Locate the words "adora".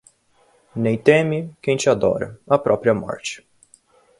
1.87-2.39